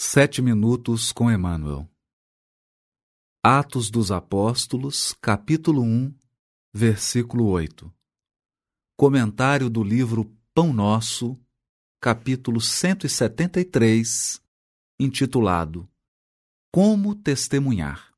[0.00, 1.90] Sete minutos com Emmanuel.
[3.42, 6.14] Atos dos Apóstolos, capítulo 1,
[6.72, 7.92] versículo 8.
[8.96, 11.36] Comentário do livro Pão Nosso,
[12.00, 14.40] capítulo 173,
[15.00, 15.90] intitulado
[16.72, 18.14] Como Testemunhar.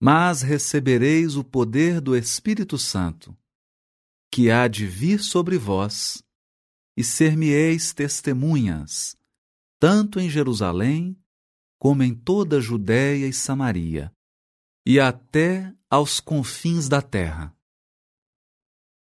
[0.00, 3.36] Mas recebereis o poder do Espírito Santo,
[4.30, 6.22] que há de vir sobre vós,
[6.96, 9.20] e ser-me-eis testemunhas
[9.82, 11.20] tanto em Jerusalém
[11.76, 14.14] como em toda a Judéia e Samaria,
[14.86, 17.52] e até aos confins da terra.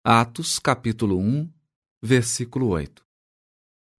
[0.02, 1.52] Atos capítulo 1,
[2.02, 3.06] versículo 8.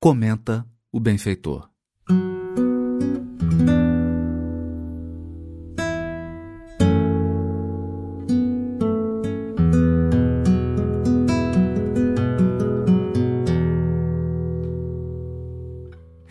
[0.01, 1.71] Comenta o benfeitor.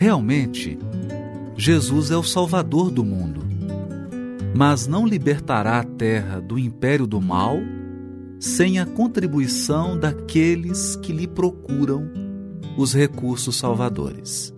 [0.03, 0.77] Realmente,
[1.55, 3.39] Jesus é o Salvador do mundo,
[4.53, 7.57] mas não libertará a terra do império do mal
[8.37, 12.11] sem a contribuição daqueles que lhe procuram
[12.77, 14.53] os recursos salvadores.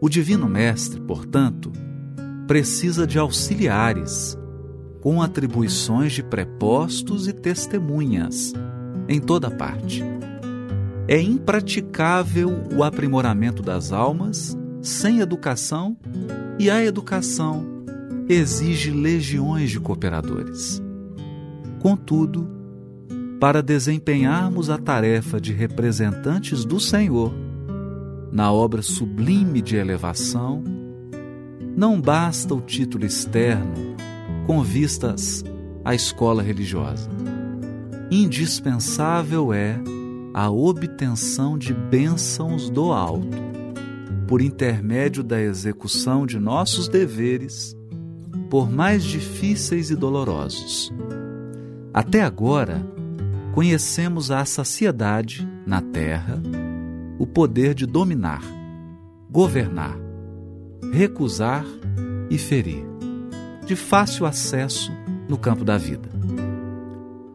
[0.00, 1.70] O Divino Mestre, portanto,
[2.46, 4.38] precisa de auxiliares,
[5.02, 8.54] com atribuições de prepostos e testemunhas
[9.06, 10.02] em toda parte
[11.08, 15.96] é impraticável o aprimoramento das almas sem educação
[16.58, 17.64] e a educação
[18.28, 20.82] exige legiões de cooperadores.
[21.80, 22.48] Contudo,
[23.38, 27.32] para desempenharmos a tarefa de representantes do Senhor
[28.32, 30.64] na obra sublime de elevação,
[31.76, 33.96] não basta o título externo
[34.46, 35.44] com vistas
[35.84, 37.08] à escola religiosa.
[38.10, 39.78] Indispensável é
[40.36, 43.38] a obtenção de bênçãos do alto,
[44.28, 47.74] por intermédio da execução de nossos deveres,
[48.50, 50.92] por mais difíceis e dolorosos.
[51.90, 52.86] Até agora,
[53.54, 56.38] conhecemos a saciedade na terra,
[57.18, 58.42] o poder de dominar,
[59.30, 59.96] governar,
[60.92, 61.64] recusar
[62.28, 62.84] e ferir,
[63.64, 64.92] de fácil acesso
[65.30, 66.10] no campo da vida.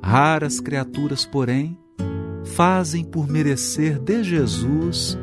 [0.03, 1.80] Raras criaturas, porém,
[2.55, 5.17] fazem por merecer de Jesus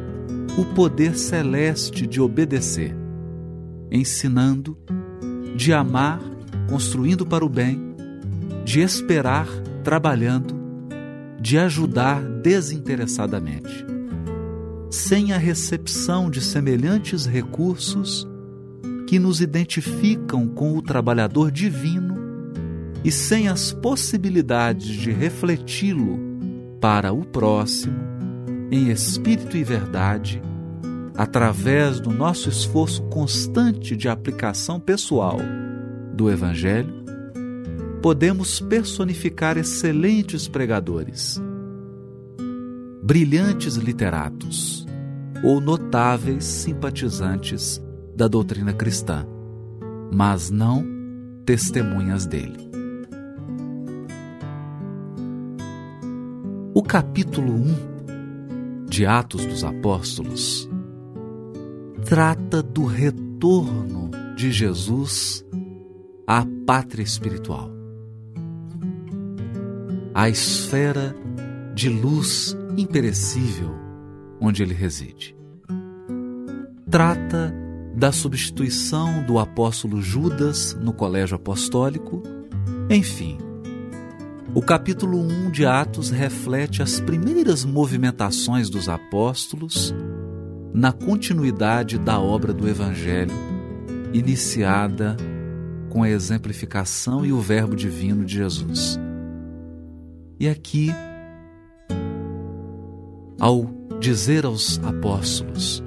[0.57, 2.97] o poder celeste de obedecer,
[3.91, 4.77] ensinando,
[5.55, 6.21] de amar,
[6.69, 7.95] construindo para o bem,
[8.65, 9.47] de esperar,
[9.85, 10.55] trabalhando,
[11.41, 13.87] de ajudar desinteressadamente.
[14.91, 18.27] Sem a recepção de semelhantes recursos
[19.07, 22.17] que nos identificam com o trabalhador divino
[23.05, 26.28] e sem as possibilidades de refleti-lo
[26.81, 27.99] para o próximo,
[28.71, 30.41] em espírito e verdade,
[31.17, 35.39] através do nosso esforço constante de aplicação pessoal
[36.15, 37.05] do Evangelho,
[38.01, 41.43] podemos personificar excelentes pregadores,
[43.03, 44.87] brilhantes literatos
[45.43, 47.83] ou notáveis simpatizantes
[48.15, 49.27] da doutrina cristã,
[50.13, 50.85] mas não
[51.45, 52.68] testemunhas dele.
[56.89, 60.67] Capítulo 1 de Atos dos Apóstolos
[62.07, 65.45] trata do retorno de Jesus
[66.27, 67.71] à pátria espiritual,
[70.15, 71.15] à esfera
[71.75, 73.71] de luz imperecível
[74.41, 75.37] onde ele reside.
[76.91, 77.55] Trata
[77.95, 82.23] da substituição do apóstolo Judas no colégio apostólico,
[82.89, 83.37] enfim,
[84.55, 89.95] o capítulo 1 de Atos reflete as primeiras movimentações dos apóstolos
[90.73, 93.35] na continuidade da obra do Evangelho,
[94.13, 95.17] iniciada
[95.91, 98.99] com a exemplificação e o Verbo divino de Jesus.
[100.41, 100.91] E aqui,
[103.39, 103.67] ao
[104.01, 105.83] dizer aos apóstolos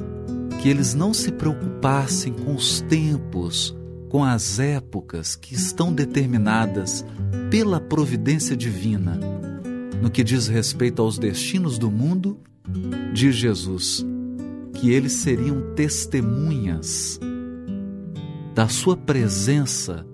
[0.61, 3.75] que eles não se preocupassem com os tempos,
[4.11, 7.05] com as épocas que estão determinadas
[7.49, 9.17] pela providência divina
[10.01, 12.37] no que diz respeito aos destinos do mundo,
[13.13, 14.05] diz Jesus
[14.73, 17.21] que eles seriam testemunhas
[18.53, 20.05] da sua presença,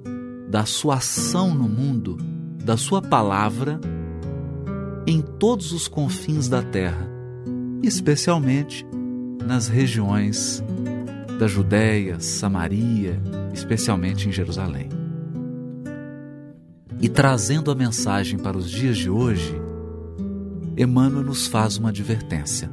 [0.48, 2.18] da sua ação no mundo,
[2.64, 3.82] da sua palavra
[5.08, 7.10] em todos os confins da terra,
[7.82, 8.86] especialmente
[9.44, 10.64] nas regiões
[11.38, 13.22] da Judéia, Samaria,
[13.54, 14.90] especialmente em Jerusalém.
[17.00, 19.56] E trazendo a mensagem para os dias de hoje,
[20.76, 22.70] Emmanuel nos faz uma advertência.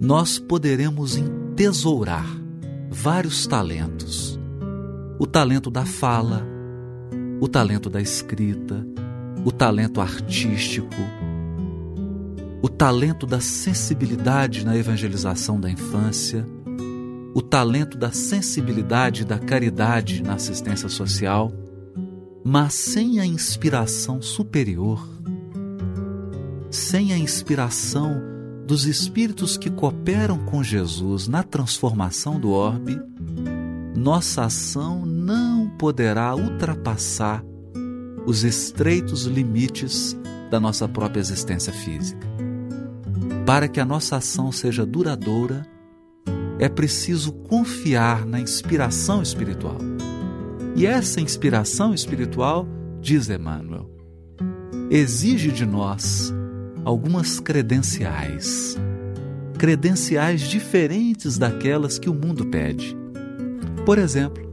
[0.00, 2.26] Nós poderemos em entesourar
[2.90, 4.40] vários talentos:
[5.18, 6.46] o talento da fala,
[7.40, 8.86] o talento da escrita,
[9.44, 10.88] o talento artístico,
[12.62, 16.46] o talento da sensibilidade na evangelização da infância,
[17.34, 21.52] o talento da sensibilidade da caridade na assistência social,
[22.44, 25.04] mas sem a inspiração superior,
[26.70, 28.22] sem a inspiração
[28.64, 33.00] dos espíritos que cooperam com Jesus na transformação do orbe,
[33.96, 37.44] nossa ação não poderá ultrapassar
[38.26, 40.16] os estreitos limites
[40.50, 42.26] da nossa própria existência física.
[43.44, 45.66] Para que a nossa ação seja duradoura,
[46.58, 49.78] é preciso confiar na inspiração espiritual.
[50.76, 52.66] E essa inspiração espiritual,
[53.00, 53.90] diz Emmanuel,
[54.90, 56.32] exige de nós
[56.84, 58.76] algumas credenciais.
[59.58, 62.96] Credenciais diferentes daquelas que o mundo pede.
[63.86, 64.44] Por exemplo,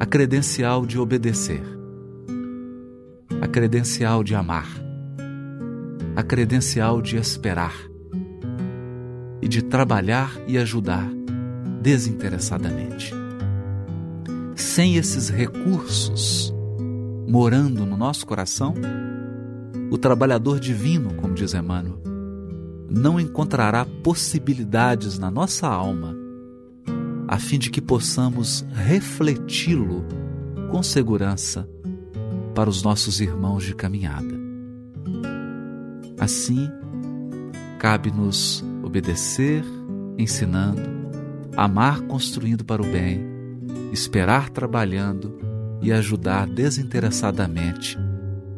[0.00, 1.62] a credencial de obedecer,
[3.40, 4.68] a credencial de amar,
[6.14, 7.74] a credencial de esperar
[9.40, 11.08] e de trabalhar e ajudar
[11.80, 13.14] desinteressadamente.
[14.54, 16.52] Sem esses recursos
[17.26, 18.74] morando no nosso coração,
[19.90, 22.00] o trabalhador divino, como diz Emmanuel,
[22.90, 26.16] não encontrará possibilidades na nossa alma
[27.28, 30.02] a fim de que possamos refleti-lo
[30.70, 31.68] com segurança
[32.54, 34.34] para os nossos irmãos de caminhada.
[36.18, 36.68] Assim,
[37.78, 39.62] cabe-nos obedecer,
[40.16, 40.82] ensinando,
[41.56, 43.20] amar construindo para o bem,
[43.92, 45.38] esperar trabalhando
[45.80, 47.98] e ajudar desinteressadamente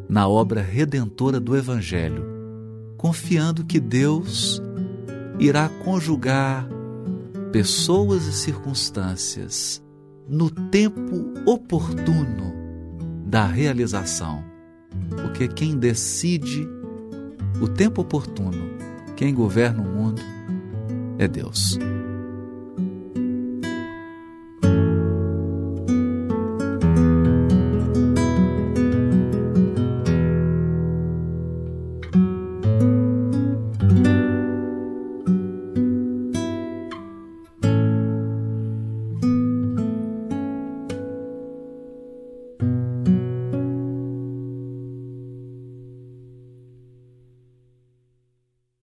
[0.09, 2.25] na obra redentora do Evangelho,
[2.97, 4.61] confiando que Deus
[5.39, 6.67] irá conjugar
[7.51, 9.83] pessoas e circunstâncias
[10.27, 12.53] no tempo oportuno
[13.25, 14.43] da realização.
[15.21, 16.67] Porque quem decide
[17.61, 18.71] o tempo oportuno,
[19.21, 20.19] quem governa o mundo,
[21.19, 21.77] é Deus.